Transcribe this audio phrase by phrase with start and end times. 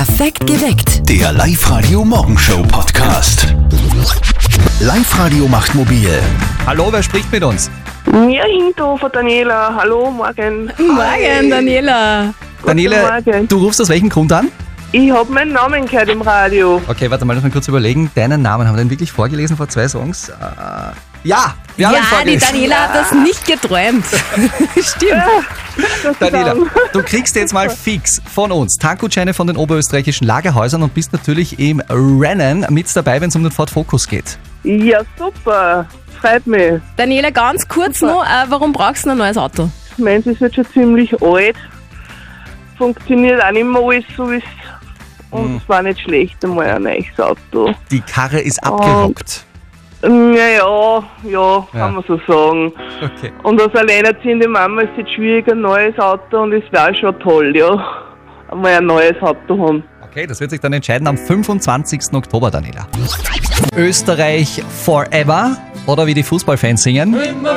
[0.00, 1.06] Perfekt geweckt.
[1.10, 3.54] Der Live-Radio Morgenshow Podcast.
[4.80, 6.08] Live-Radio macht mobil.
[6.66, 7.70] Hallo, wer spricht mit uns?
[8.06, 9.74] Ja, Hinterhofer Daniela.
[9.76, 10.72] Hallo, morgen.
[10.78, 12.32] Morgen, Daniela.
[12.64, 13.46] Daniele, Morgen.
[13.46, 14.48] du rufst aus welchem Grund an?
[14.92, 16.80] Ich habe meinen Namen gehört im Radio.
[16.88, 18.10] Okay, warte mal, lass mal kurz überlegen.
[18.14, 20.30] Deinen Namen, haben wir den wirklich vorgelesen vor zwei Songs?
[20.30, 20.32] Äh,
[21.24, 22.38] ja, wir haben Ja, die.
[22.38, 24.04] Daniela hat das nicht geträumt.
[24.82, 25.22] Stimmt.
[26.18, 26.54] Daniela,
[26.92, 31.58] du kriegst jetzt mal fix von uns Tankgutscheine von den oberösterreichischen Lagerhäusern und bist natürlich
[31.58, 34.38] im Rennen mit dabei, wenn es um den Ford Focus geht.
[34.62, 35.86] Ja, super.
[36.20, 36.80] Freut mich.
[36.96, 39.70] Daniela, ganz kurz noch, äh, warum brauchst du ein neues Auto?
[39.96, 41.56] Meins ist jetzt schon ziemlich alt.
[42.76, 44.42] Funktioniert auch nicht mehr alles so, wie es.
[45.30, 47.72] Und es war nicht schlecht, einmal ein neues Auto.
[47.90, 49.44] Die Karre ist abgerockt.
[49.44, 49.49] Naja,
[50.02, 52.72] ja, kann man so sagen.
[53.02, 53.32] Okay.
[53.42, 57.18] Und als alleinerziehende Mama ist es jetzt schwierig, ein neues Auto und es wäre schon
[57.20, 58.04] toll, ja.
[58.48, 59.84] Einmal ein neues Auto haben.
[60.02, 62.14] Okay, das wird sich dann entscheiden am 25.
[62.14, 62.86] Oktober, Daniela.
[63.76, 67.14] Österreich forever oder wie die Fußballfans singen.
[67.14, 67.56] Immer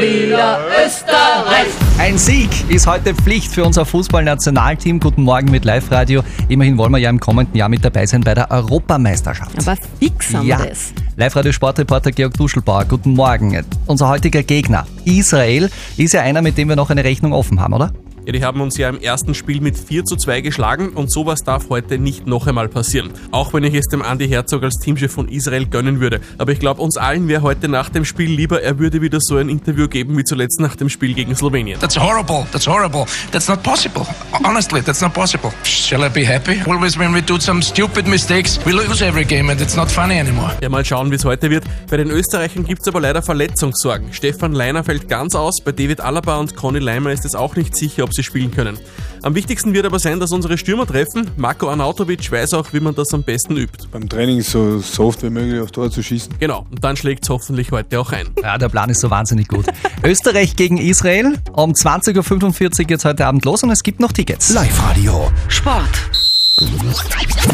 [0.00, 1.87] wieder Österreich.
[1.98, 5.00] Ein Sieg ist heute Pflicht für unser Fußballnationalteam.
[5.00, 6.22] Guten Morgen mit Live-Radio.
[6.48, 9.58] Immerhin wollen wir ja im kommenden Jahr mit dabei sein bei der Europameisterschaft.
[9.58, 10.92] Aber fix haben ja, wir das.
[11.16, 13.64] Live-Radio-Sportreporter Georg Duschelbauer, guten Morgen.
[13.86, 17.74] Unser heutiger Gegner, Israel, ist ja einer, mit dem wir noch eine Rechnung offen haben,
[17.74, 17.92] oder?
[18.28, 21.44] Ja, die haben uns ja im ersten Spiel mit 4 zu 2 geschlagen und sowas
[21.44, 23.10] darf heute nicht noch einmal passieren.
[23.30, 26.20] Auch wenn ich es dem Andy Herzog als Teamchef von Israel gönnen würde.
[26.36, 29.38] Aber ich glaube, uns allen wäre heute nach dem Spiel lieber, er würde wieder so
[29.38, 31.80] ein Interview geben wie zuletzt nach dem Spiel gegen Slowenien.
[31.80, 32.46] That's horrible.
[32.52, 33.06] That's horrible.
[33.32, 34.06] That's not possible.
[34.44, 35.50] Honestly, that's not possible.
[35.62, 36.60] Shall I be happy?
[36.66, 40.20] Always when we do some stupid mistakes, we lose every game and it's not funny
[40.20, 40.52] anymore.
[40.60, 41.64] Ja, mal schauen, wie es heute wird.
[41.88, 44.12] Bei den Österreichern gibt es aber leider Verletzungssorgen.
[44.12, 47.74] Stefan Leiner fällt ganz aus, bei David Alaba und Conny Leimer ist es auch nicht
[47.74, 48.78] sicher, ob sie spielen können.
[49.22, 51.30] Am wichtigsten wird aber sein, dass unsere Stürmer treffen.
[51.36, 53.86] Marco Arnautovic weiß auch, wie man das am besten übt.
[53.92, 56.34] beim Training so, so oft wie möglich auf Tor zu schießen.
[56.38, 58.28] Genau, und dann schlägt es hoffentlich heute auch ein.
[58.42, 59.66] Ja, der Plan ist so wahnsinnig gut.
[60.04, 61.38] Österreich gegen Israel.
[61.52, 64.52] Um 20.45 Uhr geht es heute Abend los und es gibt noch Tickets.
[64.52, 65.30] Live-Radio.
[65.48, 66.37] Sport.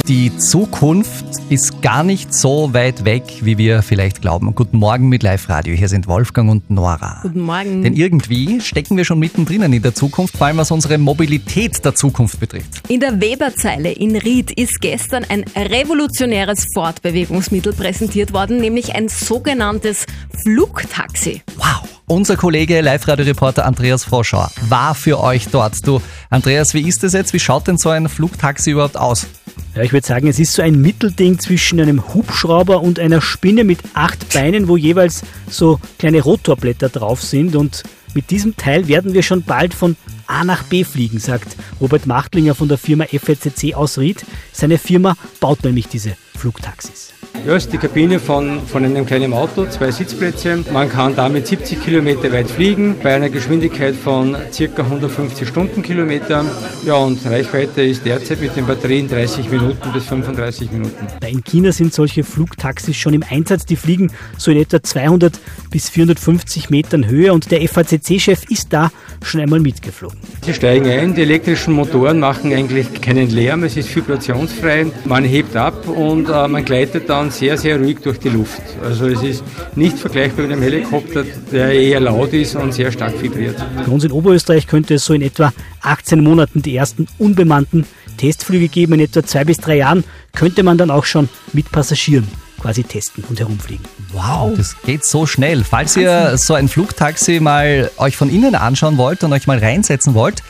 [0.09, 4.54] Die Zukunft ist gar nicht so weit weg, wie wir vielleicht glauben.
[4.54, 5.75] Guten Morgen mit Live-Radio.
[5.75, 7.20] Hier sind Wolfgang und Nora.
[7.22, 7.82] Guten Morgen.
[7.82, 11.94] Denn irgendwie stecken wir schon mittendrin in der Zukunft, vor allem was unsere Mobilität der
[11.94, 12.82] Zukunft betrifft.
[12.88, 20.06] In der Weberzeile in Ried ist gestern ein revolutionäres Fortbewegungsmittel präsentiert worden, nämlich ein sogenanntes
[20.42, 21.42] Flugtaxi.
[21.56, 21.94] Wow!
[22.06, 25.87] Unser Kollege Live-Radio-Reporter Andreas Froschauer war für euch dort.
[25.87, 27.32] Du, Andreas, wie ist das jetzt?
[27.32, 29.26] Wie schaut denn so ein Flugtaxi überhaupt aus?
[29.75, 33.65] Ja, ich würde sagen, es ist so ein Mittelding zwischen einem Hubschrauber und einer Spinne
[33.65, 37.56] mit acht Beinen, wo jeweils so kleine Rotorblätter drauf sind.
[37.56, 42.06] Und mit diesem Teil werden wir schon bald von A nach B fliegen, sagt Robert
[42.06, 44.26] Machtlinger von der Firma FACC aus Ried.
[44.53, 47.15] Seine Firma baut nämlich diese Flugtaxis.
[47.47, 50.65] Ja, ist die Kabine von, von einem kleinen Auto, zwei Sitzplätze.
[50.72, 54.82] Man kann damit 70 Kilometer weit fliegen, bei einer Geschwindigkeit von ca.
[54.82, 56.47] 150 Stundenkilometern.
[56.87, 61.06] Ja, und Reichweite ist derzeit mit den Batterien 30 Minuten bis 35 Minuten.
[61.28, 63.66] In China sind solche Flugtaxis schon im Einsatz.
[63.66, 65.38] Die fliegen so in etwa 200
[65.71, 68.91] bis 450 Metern Höhe und der FACC-Chef ist da
[69.22, 70.19] schon einmal mitgeflogen.
[70.47, 74.87] Sie steigen ein, die elektrischen Motoren machen eigentlich keinen Lärm, es ist vibrationsfrei.
[75.04, 78.62] Man hebt ab und äh, man gleitet dann sehr, sehr ruhig durch die Luft.
[78.83, 79.45] Also es ist
[79.77, 83.56] nicht vergleichbar mit einem Helikopter, der eher laut ist und sehr stark vibriert.
[83.77, 85.53] Bei uns in Oberösterreich könnte es so in etwa
[85.83, 87.87] 18 Monaten die ersten unbemannten
[88.17, 88.95] Testflüge geben.
[88.95, 92.28] In etwa zwei bis drei Jahren könnte man dann auch schon mit Passagieren
[92.61, 93.84] quasi testen und herumfliegen.
[94.12, 95.65] Wow, das geht so schnell.
[95.65, 100.15] Falls ihr so ein Flugtaxi mal euch von innen anschauen wollt und euch mal reinsetzen
[100.15, 100.43] wollt,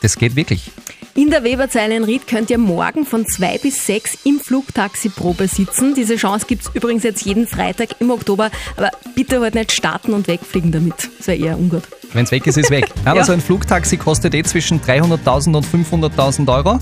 [0.00, 0.70] das geht wirklich.
[1.18, 5.48] In der Weberzeile in Ried könnt ihr morgen von zwei bis sechs im Flugtaxi Probe
[5.48, 5.92] sitzen.
[5.92, 8.52] Diese Chance gibt es übrigens jetzt jeden Freitag im Oktober.
[8.76, 10.94] Aber bitte halt nicht starten und wegfliegen damit.
[11.18, 11.82] Das wäre eher ungut.
[12.12, 12.86] Wenn es weg ist, ist weg.
[13.04, 13.24] Aber Ja.
[13.24, 16.78] so ein Flugtaxi kostet eh zwischen 300.000 und 500.000 Euro.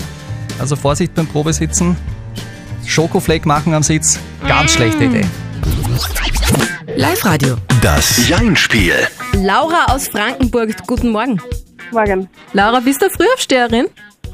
[0.59, 1.97] Also Vorsicht beim Probesitzen.
[2.85, 5.25] Schokofleck machen am Sitz, ganz schlechte Idee.
[6.95, 7.55] Live-Radio.
[7.81, 8.93] Das Jein-Spiel.
[9.33, 11.41] Laura aus Frankenburg, guten Morgen.
[11.91, 12.29] Morgen.
[12.53, 13.87] Laura, bist du Frühaufsteherin?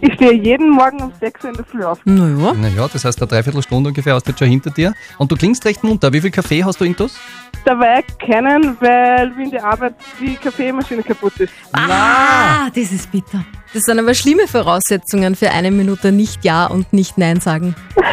[0.06, 1.98] Ich stehe jeden Morgen um 6 Uhr in der Früh auf.
[2.04, 2.54] Naja.
[2.54, 4.94] Naja, das heißt, eine Dreiviertelstunde ungefähr hast du jetzt schon hinter dir.
[5.18, 6.12] Und du klingst recht munter.
[6.12, 7.16] Wie viel Kaffee hast du intus?
[7.64, 11.54] Dabei keinen, weil wie in der Arbeit die Kaffeemaschine kaputt ist.
[11.72, 13.46] Ah, das ist bitter.
[13.74, 17.74] Das sind aber schlimme Voraussetzungen für eine Minute nicht Ja und nicht Nein sagen.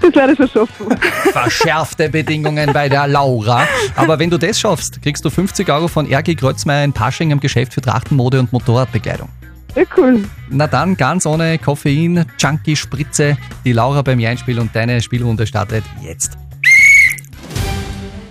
[0.00, 0.98] Das werde ich schon schaffen.
[1.32, 3.66] Verschärfte Bedingungen bei der Laura.
[3.96, 7.40] Aber wenn du das schaffst, kriegst du 50 Euro von RG Kreuzmeier in Pasching am
[7.40, 9.28] Geschäft für Trachtenmode und Motorradbekleidung.
[9.76, 10.24] Ja, cool.
[10.48, 15.84] Na dann, ganz ohne Koffein, Junkie, Spritze, die Laura beim Einspiel und deine Spielrunde startet
[16.02, 16.38] jetzt.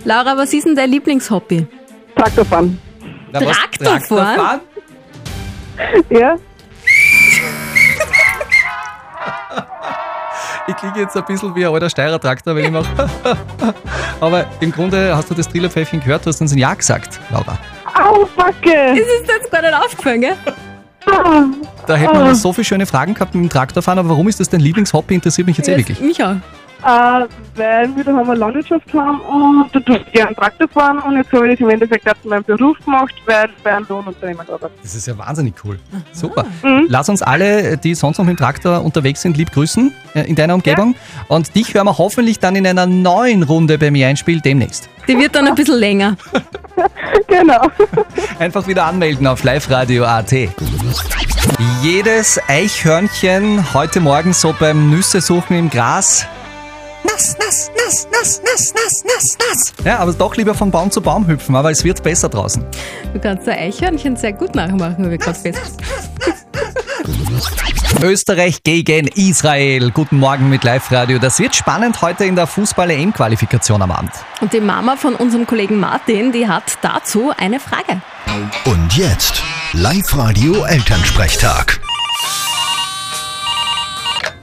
[0.04, 1.66] Laura, was ist denn dein Lieblingshobby?
[2.16, 2.78] Traktorfahren.
[3.32, 3.56] Na, was?
[3.78, 4.36] Traktorfahren?
[4.36, 4.60] Traktorfahren?
[6.10, 6.36] Ja?
[10.68, 13.08] Ich klinge jetzt ein bisschen wie ein alter Steirer Traktor, wenn ich mache.
[14.20, 17.56] Aber im Grunde hast du das Trillerpfäffchen gehört, du hast uns ein Ja gesagt, Laura.
[17.94, 18.94] Au, Backe!
[18.96, 20.36] Das ist jetzt gar nicht aufgefallen, gell?
[21.06, 21.44] Ah,
[21.86, 24.40] Da hätten wir noch so viele schöne Fragen gehabt mit dem Traktorfahren, aber warum ist
[24.40, 25.14] das dein Lieblingshobby?
[25.14, 26.00] Interessiert mich jetzt eh wirklich.
[26.00, 26.36] Mich auch.
[26.86, 31.16] Äh, weil wir daheim eine Landwirtschaft haben und da tue ich gerne Traktor fahren und
[31.16, 33.86] jetzt habe ich das im Endeffekt auch zu meinem Beruf gemacht, weil ich bei einem
[33.88, 34.70] Lohnunternehmen arbeite.
[34.80, 35.80] Das ist ja wahnsinnig cool.
[36.12, 36.46] Super.
[36.86, 40.36] Lass uns alle, die sonst noch mit dem Traktor unterwegs sind, lieb grüßen äh, in
[40.36, 40.94] deiner Umgebung.
[41.26, 44.88] Und dich hören wir hoffentlich dann in einer neuen Runde bei mir einspiel demnächst.
[45.08, 46.16] Die wird dann ein bisschen länger.
[47.28, 47.70] Genau.
[48.38, 50.32] Einfach wieder anmelden auf liveradio.at.
[51.82, 56.26] Jedes Eichhörnchen heute Morgen so beim Nüsse suchen im Gras.
[57.16, 59.72] Nass, nass, nass, nass, nass, nass, nass, nass.
[59.86, 62.62] Ja, aber doch lieber von Baum zu Baum hüpfen, aber es wird besser draußen.
[63.14, 65.78] Du kannst ein Eichhörnchen sehr gut nachmachen, ich gerade fest.
[68.02, 69.92] Österreich gegen Israel.
[69.92, 71.18] Guten Morgen mit Live-Radio.
[71.18, 74.12] Das wird spannend heute in der Fußball-EM-Qualifikation am Abend.
[74.42, 78.02] Und die Mama von unserem Kollegen Martin, die hat dazu eine Frage.
[78.66, 79.42] Und jetzt
[79.72, 81.80] Live-Radio Elternsprechtag.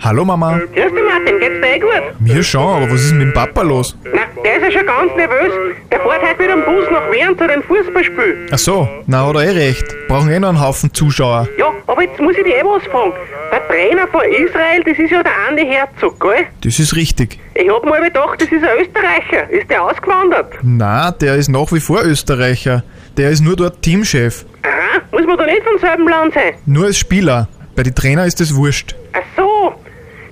[0.04, 0.58] Hallo Mama.
[0.58, 2.20] Grüß dich Martin, geht's dir eh gut?
[2.20, 3.96] Mir schon, aber was ist mit dem Papa los?
[4.04, 5.54] Na, der ist ja schon ganz nervös.
[5.90, 8.50] Der fährt heute mit dem Bus nach Wien zu den Fußballspielen.
[8.52, 9.86] Ach so, na hat er eh recht.
[10.10, 11.48] Brauchen eh noch einen Haufen Zuschauer.
[11.58, 13.14] Ja, aber jetzt muss ich dich eh was fragen.
[13.50, 16.48] Der Trainer von Israel, das ist ja der Andi Herzog, gell?
[16.66, 17.40] Das ist richtig.
[17.56, 19.50] Ich hab mal gedacht, das ist ein Österreicher.
[19.52, 20.54] Ist der ausgewandert?
[20.64, 22.84] Na, der ist nach wie vor Österreicher.
[23.16, 24.44] Der ist nur dort Teamchef.
[24.64, 26.56] Aha, muss man da nicht vom selben Land sein?
[26.66, 27.48] Nur als Spieler.
[27.76, 28.96] Bei den Trainer ist das wurscht.
[29.14, 29.22] Ach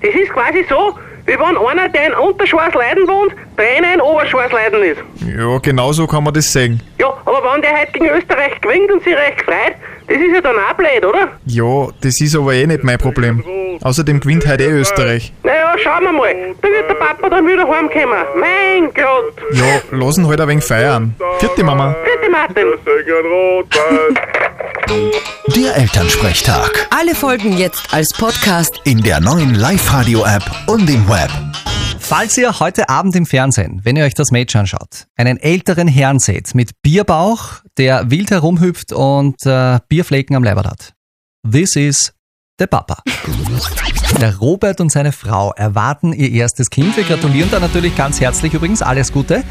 [0.01, 5.01] das ist quasi so, wie wenn einer, der in Unterschwarzleiden wohnt, Trainer in Oberschwarzleiden ist.
[5.37, 6.79] Ja, genau so kann man das sagen.
[6.99, 9.75] Ja, aber wenn der heute gegen Österreich gewinnt und sich recht freut,
[10.07, 11.29] das ist ja dann auch blöd, oder?
[11.45, 13.43] Ja, das ist aber eh nicht mein Problem.
[13.81, 15.31] Außerdem gewinnt heute eh Österreich.
[15.43, 16.33] Naja, schauen wir mal.
[16.61, 18.25] Da wird der Papa dann wieder heimkommen.
[18.39, 19.35] Mein Gott.
[19.53, 21.15] Ja, lassen halt ein wenig feiern.
[21.39, 21.95] Vierte Mama.
[22.03, 22.67] Bitte, Martin.
[24.87, 26.87] Der Elternsprechtag.
[26.89, 28.81] Alle Folgen jetzt als Podcast.
[28.83, 31.29] In der neuen Live-Radio-App und im Web.
[31.99, 36.19] Falls ihr heute Abend im Fernsehen, wenn ihr euch das Match anschaut, einen älteren Herrn
[36.19, 40.93] seht mit Bierbauch, der wild herumhüpft und äh, Bierflecken am Leibert hat.
[41.49, 42.13] This is
[42.59, 42.97] der Papa.
[44.19, 46.97] Der Robert und seine Frau erwarten ihr erstes Kind.
[46.97, 48.81] Wir gratulieren da natürlich ganz herzlich übrigens.
[48.81, 49.43] Alles Gute.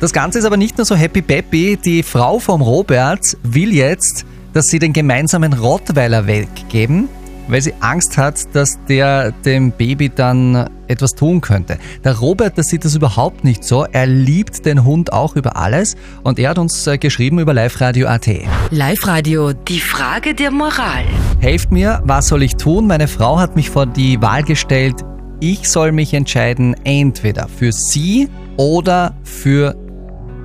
[0.00, 1.76] Das Ganze ist aber nicht nur so happy peppy.
[1.76, 7.08] Die Frau vom Robert will jetzt, dass sie den gemeinsamen Rottweiler weggeben,
[7.48, 11.78] weil sie Angst hat, dass der dem Baby dann etwas tun könnte.
[12.04, 13.84] Der Robert, das sieht das überhaupt nicht so.
[13.90, 18.28] Er liebt den Hund auch über alles und er hat uns äh, geschrieben über liveradio.at.
[18.70, 21.04] Live-Radio, die Frage der Moral.
[21.40, 22.86] Helft mir, was soll ich tun?
[22.86, 24.96] Meine Frau hat mich vor die Wahl gestellt,
[25.40, 29.74] ich soll mich entscheiden, entweder für sie oder für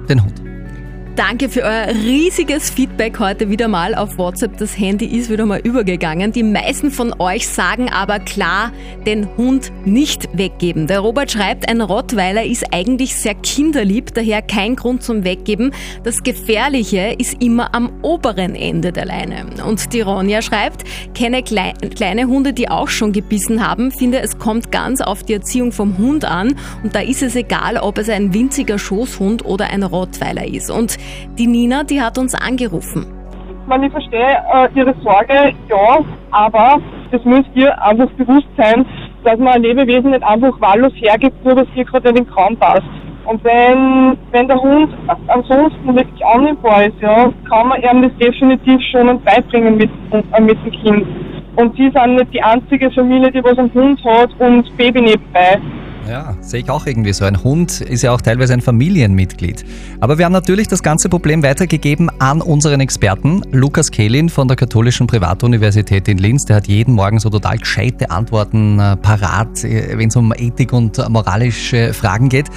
[0.10, 0.46] den Hund.
[1.17, 4.55] Danke für euer riesiges Feedback heute wieder mal auf WhatsApp.
[4.57, 6.31] Das Handy ist wieder mal übergegangen.
[6.31, 8.71] Die meisten von euch sagen aber klar,
[9.07, 10.86] den Hund nicht weggeben.
[10.86, 15.74] Der Robert schreibt, ein Rottweiler ist eigentlich sehr kinderlieb, daher kein Grund zum Weggeben.
[16.03, 19.47] Das Gefährliche ist immer am oberen Ende der Leine.
[19.65, 20.83] Und die Ronja schreibt,
[21.15, 25.33] kenne klei kleine Hunde, die auch schon gebissen haben, finde es kommt ganz auf die
[25.33, 29.71] Erziehung vom Hund an und da ist es egal, ob es ein winziger Schoßhund oder
[29.71, 30.69] ein Rottweiler ist.
[30.69, 30.97] Und
[31.37, 33.05] die Nina, die hat uns angerufen.
[33.67, 35.99] Man, ich verstehe äh, Ihre Sorge, ja,
[36.31, 36.79] aber
[37.11, 38.85] das müsst ihr einfach bewusst sein,
[39.23, 42.55] dass man ein Lebewesen nicht einfach wahllos hergibt, nur dass ihr gerade in den Kram
[42.55, 42.87] passt.
[43.25, 44.89] Und wenn, wenn der Hund
[45.27, 50.57] ansonsten wirklich annehmbar ist, ja, kann man ihm das definitiv schon beibringen mit, äh, mit
[50.63, 51.07] dem Kind.
[51.57, 55.59] Und sie sind nicht die einzige Familie, die was einen Hund hat und Baby nebenbei.
[56.07, 57.25] Ja, sehe ich auch irgendwie so.
[57.25, 59.65] Ein Hund ist ja auch teilweise ein Familienmitglied.
[59.99, 63.41] Aber wir haben natürlich das ganze Problem weitergegeben an unseren Experten.
[63.51, 68.09] Lukas Kehlin von der Katholischen Privatuniversität in Linz, der hat jeden Morgen so total gescheite
[68.09, 72.49] Antworten äh, parat, äh, wenn es um Ethik und moralische Fragen geht.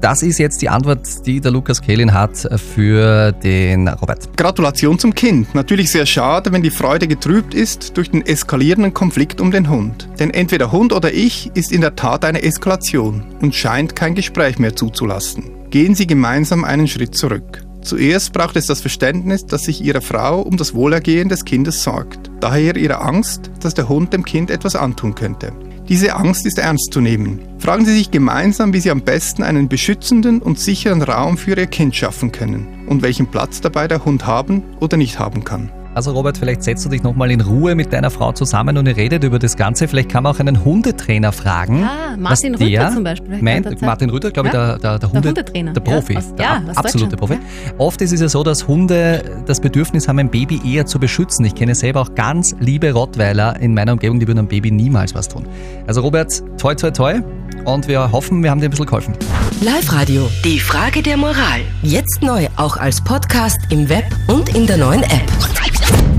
[0.00, 4.36] Das ist jetzt die Antwort, die der Lukas Kehlin hat für den Robert.
[4.36, 5.54] Gratulation zum Kind.
[5.54, 10.08] Natürlich sehr schade, wenn die Freude getrübt ist durch den eskalierenden Konflikt um den Hund.
[10.18, 14.58] Denn entweder Hund oder ich ist in der Tat eine Eskalation und scheint kein Gespräch
[14.58, 15.50] mehr zuzulassen.
[15.70, 17.62] Gehen Sie gemeinsam einen Schritt zurück.
[17.82, 22.30] Zuerst braucht es das Verständnis, dass sich Ihre Frau um das Wohlergehen des Kindes sorgt.
[22.40, 25.52] daher ihre Angst, dass der Hund dem Kind etwas antun könnte.
[25.88, 27.40] Diese Angst ist ernst zu nehmen.
[27.70, 31.68] Fragen Sie sich gemeinsam, wie Sie am besten einen beschützenden und sicheren Raum für Ihr
[31.68, 35.70] Kind schaffen können und welchen Platz dabei der Hund haben oder nicht haben kann.
[35.94, 38.96] Also Robert, vielleicht setzt du dich nochmal in Ruhe mit deiner Frau zusammen und ihr
[38.96, 39.88] redet über das Ganze.
[39.88, 41.82] Vielleicht kann man auch einen Hundetrainer fragen.
[41.84, 43.40] Ah, Martin der Rütter zum Beispiel.
[43.44, 43.82] Zeit.
[43.82, 44.66] Martin Rütter, glaube ich, Ja?
[44.66, 47.38] der, der, der, Der Hunde, Hundetrainer, Der ja, Profi, aus- der ja, absolute Profi.
[47.78, 51.44] Oft ist es ja so, dass Hunde das Bedürfnis haben, ein Baby eher zu beschützen.
[51.44, 55.14] Ich kenne selber auch ganz liebe Rottweiler in meiner Umgebung, die würden einem Baby niemals
[55.14, 55.44] was tun.
[55.88, 57.20] Also Robert, toi toi toi
[57.64, 59.14] und wir hoffen, wir haben dir ein bisschen geholfen.
[59.60, 60.30] Live-Radio.
[60.44, 61.60] Die Frage der Moral.
[61.82, 65.30] Jetzt neu auch als Podcast im Web und in der neuen App.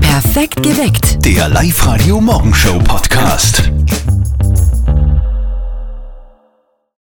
[0.00, 1.24] Perfekt geweckt.
[1.24, 3.70] Der Live-Radio Morgenshow Podcast.